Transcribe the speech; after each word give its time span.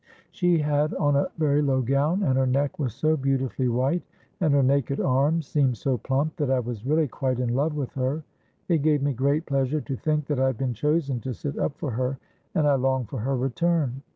She 0.31 0.57
had 0.57 0.95
on 0.95 1.15
a 1.15 1.29
very 1.37 1.61
low 1.61 1.83
gown, 1.83 2.23
and 2.23 2.35
her 2.35 2.47
neck 2.47 2.79
was 2.79 2.95
so 2.95 3.15
beautifully 3.15 3.67
white, 3.67 4.01
and 4.39 4.51
her 4.51 4.63
naked 4.63 4.99
arms 4.99 5.45
seemed 5.45 5.77
so 5.77 5.99
plump, 5.99 6.37
that 6.37 6.49
I 6.49 6.59
was 6.59 6.87
really 6.87 7.07
quite 7.07 7.39
in 7.39 7.53
love 7.53 7.75
with 7.75 7.93
her. 7.93 8.23
It 8.67 8.79
gave 8.79 9.03
me 9.03 9.13
great 9.13 9.45
pleasure 9.45 9.79
to 9.81 9.95
think 9.95 10.25
that 10.25 10.39
I 10.39 10.47
had 10.47 10.57
been 10.57 10.73
chosen 10.73 11.19
to 11.19 11.35
sit 11.35 11.55
up 11.59 11.77
for 11.77 11.91
her, 11.91 12.17
and 12.55 12.67
I 12.67 12.73
longed 12.73 13.09
for 13.09 13.19
her 13.19 13.37
return. 13.37 14.01